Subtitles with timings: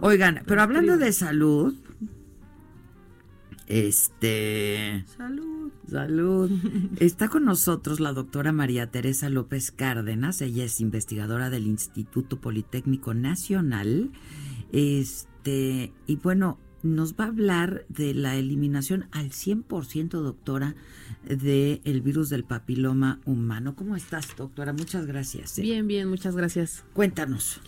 [0.00, 1.74] Oigan, pero hablando de salud,
[3.66, 5.04] este...
[5.16, 5.72] Salud.
[5.88, 6.50] Salud.
[7.00, 10.40] Está con nosotros la doctora María Teresa López Cárdenas.
[10.42, 14.10] Ella es investigadora del Instituto Politécnico Nacional.
[14.72, 20.74] Este, y bueno, nos va a hablar de la eliminación al 100%, doctora,
[21.24, 23.74] del el virus del papiloma humano.
[23.74, 24.74] ¿Cómo estás, doctora?
[24.74, 25.58] Muchas gracias.
[25.58, 25.62] ¿eh?
[25.62, 26.84] Bien, bien, muchas gracias.
[26.92, 27.60] Cuéntanos.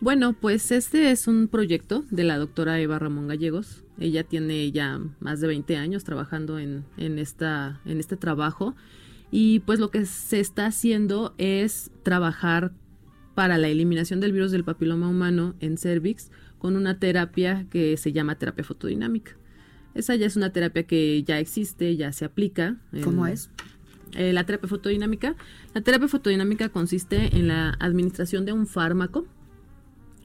[0.00, 3.82] Bueno, pues este es un proyecto de la doctora Eva Ramón Gallegos.
[3.98, 8.74] Ella tiene ya más de 20 años trabajando en, en, esta, en este trabajo
[9.30, 12.72] y pues lo que se está haciendo es trabajar
[13.34, 18.12] para la eliminación del virus del papiloma humano en cervix con una terapia que se
[18.12, 19.32] llama terapia fotodinámica.
[19.94, 22.76] Esa ya es una terapia que ya existe, ya se aplica.
[22.92, 23.50] en- ¿Cómo es?
[24.12, 25.34] eh, la terapia fotodinámica.
[25.74, 29.26] La terapia fotodinámica consiste en la administración de un fármaco,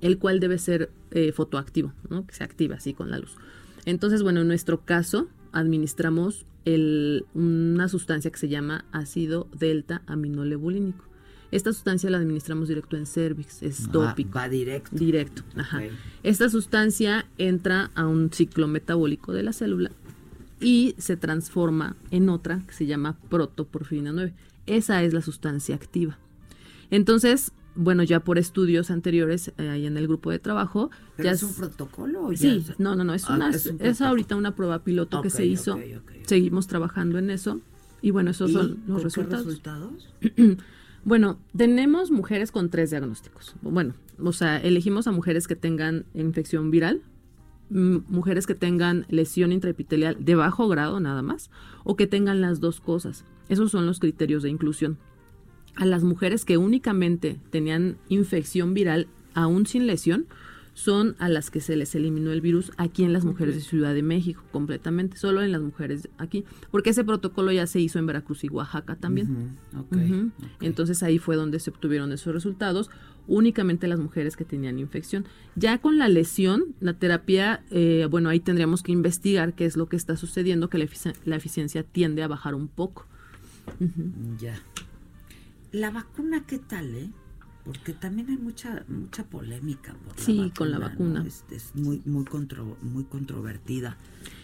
[0.01, 2.25] el cual debe ser eh, fotoactivo, ¿no?
[2.25, 3.35] que se activa así con la luz.
[3.85, 11.03] Entonces, bueno, en nuestro caso, administramos el- una sustancia que se llama ácido delta aminolebulínico.
[11.51, 14.37] Esta sustancia la administramos directo en cervix, es Ah, tópico.
[14.37, 14.95] va directo.
[14.95, 15.81] Directo, ajá.
[16.23, 19.91] Esta sustancia entra a un ciclo metabólico de la célula
[20.61, 24.33] y se transforma en otra que se llama protoporfirina 9.
[24.65, 26.17] Esa es la sustancia activa.
[26.89, 31.31] Entonces, bueno, ya por estudios anteriores eh, ahí en el grupo de trabajo, ¿Pero ya
[31.33, 33.65] es un protocolo ya Sí, es- no, no, no, es, Ah, una, es
[34.01, 35.79] un ahorita una prueba piloto que se hizo.
[36.25, 37.61] Seguimos trabajando en eso
[38.01, 39.45] y bueno, esos ¿Y son con los qué resultados.
[39.45, 40.09] resultados?
[41.03, 43.55] Bueno, tenemos mujeres con tres diagnósticos.
[43.63, 47.01] Bueno, o sea, elegimos a mujeres que tengan infección viral,
[47.71, 51.49] mujeres que tengan lesión intraepitelial de bajo grado nada más,
[51.83, 53.25] o que tengan las dos cosas.
[53.49, 54.97] Esos son los criterios de inclusión.
[55.75, 60.25] A las mujeres que únicamente tenían infección viral, aún sin lesión,
[60.73, 63.93] son a las que se les eliminó el virus aquí en las mujeres de Ciudad
[63.93, 68.05] de México, completamente, solo en las mujeres aquí, porque ese protocolo ya se hizo en
[68.05, 69.31] Veracruz y Oaxaca también.
[69.73, 70.31] Ujú, ok, Ujú.
[70.37, 70.45] ok.
[70.61, 72.89] Entonces ahí fue donde se obtuvieron esos resultados,
[73.27, 75.25] únicamente las mujeres que tenían infección.
[75.55, 79.87] Ya con la lesión, la terapia, eh, bueno, ahí tendríamos que investigar qué es lo
[79.87, 83.07] que está sucediendo, que la, efici- la eficiencia tiende a bajar un poco.
[84.39, 84.59] Ya.
[85.71, 87.09] La vacuna, ¿qué tal, eh?
[87.63, 90.89] Porque también hay mucha mucha polémica por la Sí, con la ¿no?
[90.89, 91.23] vacuna.
[91.25, 93.97] Es, es muy muy contro- muy controvertida.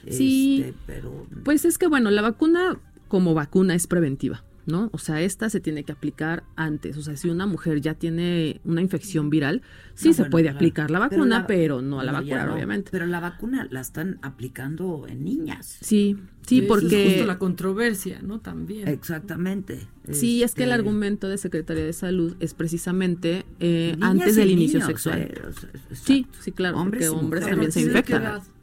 [0.09, 4.89] Sí, Este, pero Pues es que bueno, la vacuna como vacuna es preventiva, ¿no?
[4.93, 6.95] O sea, esta se tiene que aplicar antes.
[6.97, 9.63] O sea, si una mujer ya tiene una infección viral,
[9.95, 10.57] sí No, se bueno, puede claro.
[10.57, 12.53] aplicar la Pero vacuna, la- pero, no la no, ya vacunar, no.
[12.53, 12.89] obviamente.
[12.91, 15.77] Pero la vacuna la están aplicando en niñas.
[15.81, 17.05] Sí, sí, Esa Es porque...
[17.07, 18.39] justo la controversia, ¿no?
[18.41, 18.87] También.
[18.87, 19.87] Exactamente.
[20.11, 24.51] Sí, es que el Este, argumento de Secretaría de Salud es precisamente eh, antes del
[24.51, 25.21] inicio niños, sexual.
[25.21, 27.49] eh, o sea, Sí, sí, claro, Hombres porque hombres mujeres.
[27.55, 28.56] también se ¿A infectan.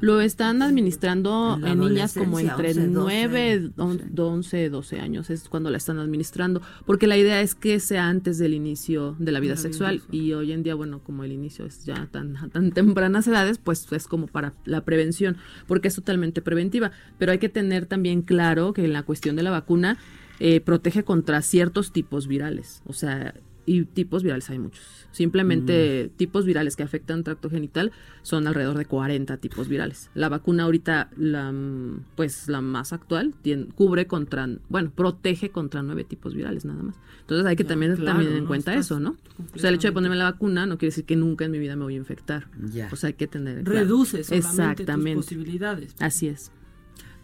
[0.00, 4.12] Lo están administrando En niñas como entre 11, 12, 9, sí.
[4.16, 8.38] 11, 12 años, es cuando la están administrando, porque la idea es que sea antes
[8.38, 10.14] del inicio de la vida La vida sexual sexual.
[10.14, 13.58] y hoy en día, bueno, como el inicio es ya tan, a tan tempranas edades,
[13.58, 18.22] pues es como para la prevención, porque es totalmente preventiva, pero hay que tener también
[18.22, 19.98] claro que en la cuestión de la vacuna
[20.40, 23.34] eh, protege contra ciertos tipos virales, o sea,
[23.68, 25.06] y tipos virales hay muchos.
[25.12, 27.92] Simplemente tipos virales que afectan tracto genital
[28.22, 30.10] son alrededor de 40 tipos virales.
[30.14, 35.82] La vacuna ahorita, la, mm, pues la más actual, tien- cubre contra, bueno, protege contra
[35.82, 36.96] nueve tipos virales nada más.
[37.20, 38.48] Entonces hay que Ya, también claro, también en ¿no?
[38.48, 39.16] cuenta eso, ¿no?
[39.54, 41.58] O sea, el hecho de ponerme la vacuna no quiere decir que nunca en mi
[41.58, 42.48] vida me voy a infectar.
[42.72, 42.88] Ya.
[42.90, 43.64] O sea, hay que tener...
[43.64, 43.80] claro.
[43.80, 45.16] Reduce solamente Exactamente.
[45.16, 45.94] tus posibilidades.
[46.00, 46.52] Así es.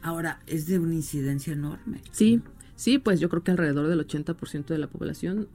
[0.03, 2.03] Ahora, es de una incidencia enorme.
[2.11, 2.43] Sí,
[2.77, 5.49] sí, pues yo creo que alrededor del 80% de la población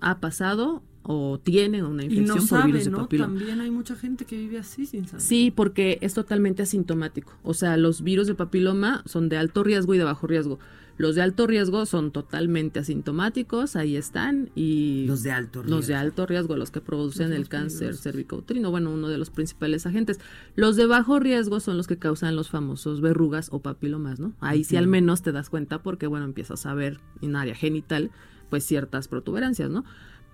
[0.00, 2.98] ha pasado o tiene una Y infección no por sabe, virus de ¿no?
[2.98, 3.34] papiloma.
[3.34, 5.22] También hay mucha gente que vive así sin saber.
[5.22, 7.32] Sí, porque es totalmente asintomático.
[7.42, 10.58] O sea, los virus de papiloma son de alto riesgo y de bajo riesgo.
[10.98, 15.94] Los de alto riesgo son totalmente asintomáticos, ahí están, y Los de alto los de
[15.94, 16.00] riesgo.
[16.00, 20.18] alto riesgo, los que producen Los el cáncer cervicouterino, bueno, uno de los principales agentes.
[20.56, 24.32] Los de bajo riesgo son los que causan los famosos verrugas o papilomas, ¿no?
[24.40, 28.10] Ahí sí al menos te das cuenta porque, bueno, empiezas a ver en área genital,
[28.50, 29.84] pues ciertas protuberancias, ¿no?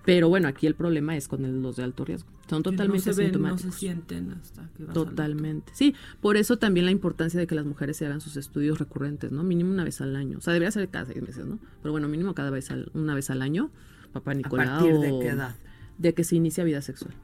[0.05, 2.29] Pero bueno, aquí el problema es con los de alto riesgo.
[2.47, 5.71] Son totalmente no se ven, no se sienten hasta que Totalmente.
[5.73, 9.31] Sí, por eso también la importancia de que las mujeres se hagan sus estudios recurrentes,
[9.31, 9.43] ¿no?
[9.43, 10.37] Mínimo una vez al año.
[10.37, 11.57] O sea, debería ser cada seis meses, ¿no?
[11.81, 13.71] Pero bueno, mínimo cada vez al- una vez al año.
[14.13, 14.67] Papá ¿A Nicolau.
[14.79, 15.55] partir de qué edad?
[15.97, 17.15] De que se inicia vida sexual.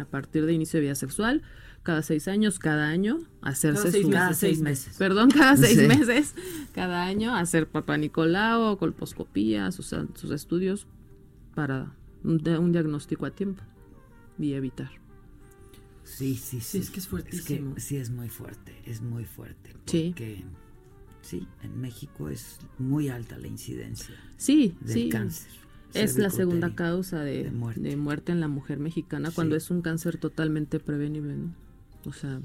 [0.00, 1.42] A partir de inicio de vida sexual,
[1.88, 4.08] cada seis años, cada año, hacerse Cada seis su...
[4.10, 4.96] meses, Cada seis seis meses.
[4.98, 5.86] Perdón, cada seis Sí.
[5.86, 6.34] meses,
[6.74, 10.86] cada año, hacer papá Nicolau, colposcopía, sus, sus estudios
[11.54, 11.94] para
[12.24, 12.42] un,
[12.72, 13.62] diagnóstico a tiempo
[14.38, 14.90] y evitar.
[16.04, 16.76] Sí, sí, sí.
[16.76, 17.72] es que es fuertísimo.
[17.78, 19.72] sí, es muy fuerte, es muy fuerte.
[19.86, 20.08] Sí.
[20.10, 20.44] Porque,
[21.22, 25.08] sí, en México es muy alta la incidencia Sí, del sí.
[25.08, 25.50] cáncer.
[25.94, 27.50] Es la segunda causa de, de
[27.80, 28.30] de muerte.
[28.32, 29.64] en la mujer mexicana cuando Sí.
[29.64, 31.54] es un cáncer totalmente prevenible, ¿no?
[32.04, 32.40] O sea,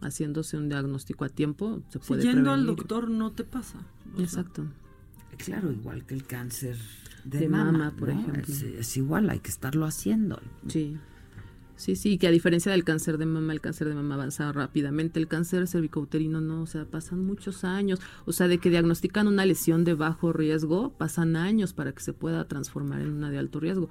[0.00, 3.80] haciéndose un diagnóstico a tiempo se puede yendo al doctor no te pasa.
[4.14, 4.64] Sea, Exacto.
[5.38, 6.76] Claro, igual que el cáncer
[7.24, 8.20] de, De mama, mama, por ¿no?
[8.20, 8.42] ejemplo.
[8.42, 10.40] Es, es igual, hay que estarlo haciendo.
[10.68, 10.96] Sí.
[11.80, 15.18] Sí, sí, que a diferencia del cáncer de mama, el cáncer de mama avanza rápidamente,
[15.18, 19.46] el cáncer cervicouterino no, o sea, pasan muchos años, o sea, de que diagnostican una
[19.46, 23.60] lesión de bajo riesgo, pasan años para que se pueda transformar en una de alto
[23.60, 23.88] riesgo.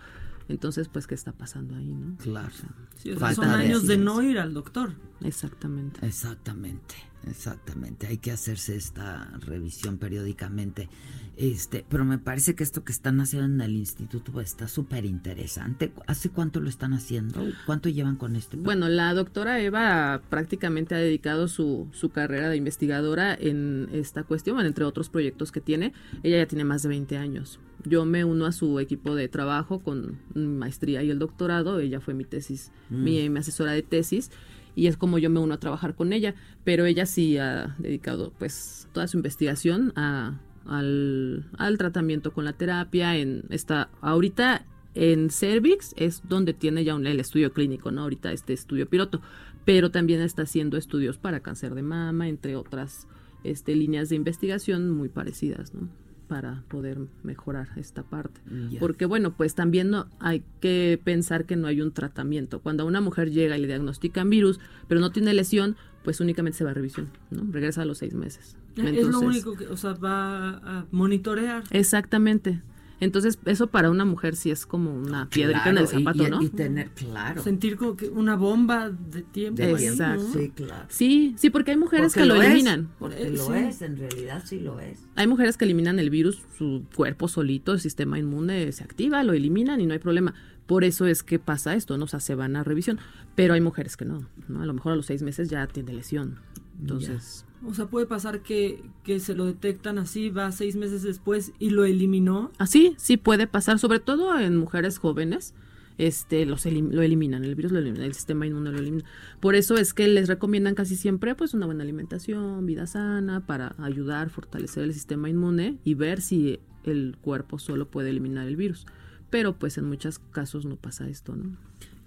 [0.49, 2.17] Entonces, pues, ¿qué está pasando ahí, no?
[2.17, 2.51] Claro.
[2.97, 4.95] sí, o sea, Falta son de años de no ir al doctor.
[5.21, 6.03] Exactamente.
[6.05, 6.95] Exactamente,
[7.27, 8.07] exactamente.
[8.07, 10.89] Hay que hacerse esta revisión periódicamente.
[11.37, 15.05] Este, pero me parece que esto que están haciendo en el instituto pues, está súper
[15.05, 15.93] interesante.
[16.07, 17.41] ¿Hace cuánto lo están haciendo?
[17.67, 18.57] ¿Cuánto llevan con este?
[18.57, 24.55] Bueno, la doctora Eva prácticamente ha dedicado su, su carrera de investigadora en esta cuestión,
[24.55, 25.93] bueno, entre otros proyectos que tiene.
[26.23, 27.59] Ella ya tiene más de 20 años.
[27.85, 31.79] Yo me uno a su equipo de trabajo con mi maestría y el doctorado.
[31.79, 34.31] Ella fue mi tesis, mi, mi asesora de tesis.
[34.75, 36.35] Y es como yo me uno a trabajar con ella.
[36.63, 42.53] Pero ella sí ha dedicado pues toda su investigación a, al, al tratamiento con la
[42.53, 43.17] terapia.
[43.17, 44.65] En esta, ahorita
[44.95, 48.01] en Cervix es donde tiene ya un, el estudio clínico, ¿no?
[48.01, 49.21] Ahorita este estudio piloto,
[49.63, 53.07] pero también está haciendo estudios para cáncer de mama, entre otras
[53.43, 55.87] este, líneas de investigación muy parecidas, ¿no?
[56.29, 58.39] Para poder mejorar esta parte.
[58.69, 58.79] Ya.
[58.79, 62.61] Porque bueno, pues también no, hay que pensar que no hay un tratamiento.
[62.61, 66.57] Cuando a una mujer llega y le diagnostican virus, pero no tiene lesión, pues únicamente
[66.57, 67.51] se va a revisión, ¿no?
[67.51, 68.55] Regresa a los seis meses.
[68.77, 71.63] es lo único que, o sea, va a monitorear.
[71.71, 72.61] Exactamente.
[73.01, 76.27] Entonces, eso para una mujer sí es como una piedrita en el Claro, y- zapato,
[76.27, 76.41] y, ¿no?
[76.41, 77.41] Y tener, claro.
[77.41, 79.57] Sentir como que una bomba de tiempo.
[79.61, 80.03] de ahí, tiempo.
[80.03, 80.23] Exacto.
[80.23, 80.33] ¿no?
[80.33, 80.85] Sí, claro.
[80.89, 82.89] Sí, sí, porque hay mujeres Porque que lo, eliminan.
[82.99, 83.53] porque Eh, lo sí.
[83.53, 84.99] es, en realidad sí lo es.
[85.15, 89.33] Hay mujeres que eliminan el virus, su cuerpo solito, el sistema inmune se activa, lo
[89.33, 90.33] eliminan y no hay problema.
[90.67, 92.05] Por eso es que pasa esto, ¿no?
[92.05, 92.99] O sea, se van a revisión.
[93.35, 94.61] Pero hay mujeres que no, ¿no?
[94.61, 96.39] A lo mejor a los seis meses ya tiene lesión.
[96.79, 101.51] Entonces, O sea, puede pasar que, que se lo detectan así, va seis meses después
[101.59, 102.51] y lo eliminó.
[102.57, 105.53] así sí puede pasar, sobre todo en mujeres jóvenes.
[105.97, 109.03] Este, los elim- lo eliminan, el virus lo elimina, el sistema inmune lo elimina.
[109.41, 113.75] Por eso es que les recomiendan casi siempre pues una buena alimentación, vida sana, para
[113.79, 118.85] ayudar, fortalecer el sistema inmune y ver si el cuerpo solo puede eliminar el virus.
[119.29, 121.57] Pero pues en muchos casos no pasa esto, ¿no?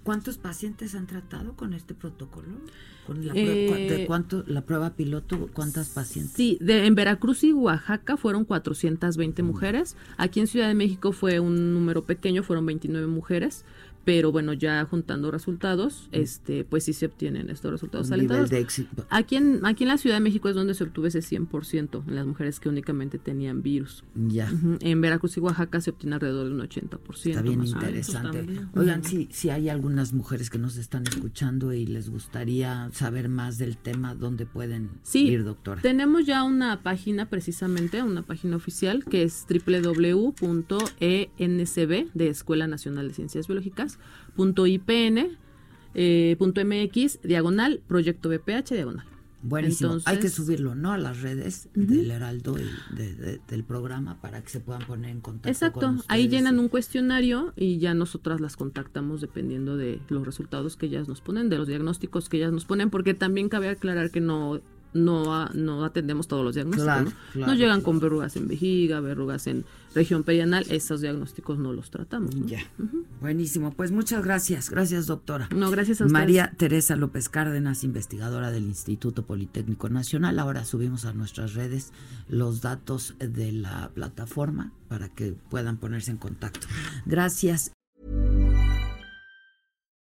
[0.04, 2.48] ¿Cuántos pacientes han tratado con este protocolo?
[3.06, 5.48] ¿Con la, Eh, prueba, de cuánto, la prueba piloto?
[5.52, 6.34] ¿Cuántas pacientes?
[6.34, 9.96] Sí, de, en Veracruz y Oaxaca fueron 420 mujeres.
[10.16, 13.64] Aquí en Ciudad de México fue un número pequeño, fueron 29 mujeres.
[14.04, 18.50] Pero bueno, ya juntando resultados, este, pues sí se obtienen estos resultados Un nivel alentados.
[18.50, 19.06] de éxito.
[19.10, 22.14] Aquí en, aquí en la Ciudad de México es donde se obtuvo ese 100% en
[22.14, 24.02] las mujeres que únicamente tenían virus.
[24.14, 24.52] Ya.
[24.80, 27.26] En Veracruz y Oaxaca se obtiene alrededor de un 80%.
[27.30, 28.38] Está bien interesante.
[28.38, 28.68] también.
[28.74, 33.58] Oigan, si, si hay algunas mujeres que nos están escuchando y les gustaría saber más
[33.58, 35.80] del tema, ¿dónde pueden Sí, ir, doctora?
[35.80, 39.46] Tenemos ya una página precisamente, una página oficial que es
[40.98, 43.91] www.encb de Escuela Nacional de Ciencias Biológicas,
[44.36, 45.36] punto .ipn,
[45.94, 49.06] eh, punto .mx, diagonal, proyecto BPH, diagonal.
[49.44, 49.94] Buenísimo.
[49.94, 50.92] hay que Entonces- subirlo, ¿no?
[50.92, 55.10] A las redes del Heraldo y de- de- del programa para que se puedan poner
[55.10, 55.48] en contacto.
[55.48, 60.86] Exacto, ahí llenan un cuestionario y ya nosotras las contactamos dependiendo de los resultados que
[60.86, 64.20] ellas nos ponen, de los diagnósticos que ellas nos ponen, porque también cabe aclarar que
[64.20, 64.60] no
[64.94, 66.84] no, no atendemos todos los diagnósticos.
[66.84, 67.12] Claro, ¿no?
[67.32, 67.82] claro, llegan claro.
[67.82, 72.34] con verrugas en vejiga, verrugas en región perianal, esos diagnósticos no los tratamos.
[72.34, 72.46] ¿no?
[72.46, 72.60] Ya.
[73.20, 73.72] Buenísimo.
[73.72, 74.70] Pues muchas gracias.
[74.70, 75.48] Gracias, doctora.
[75.54, 76.12] No, gracias a ustedes.
[76.12, 80.38] María Teresa López Cárdenas, investigadora del Instituto Politécnico Nacional.
[80.38, 81.92] Ahora subimos a nuestras redes
[82.28, 86.66] los datos de la plataforma para que puedan ponerse en contacto.
[87.06, 87.72] Gracias.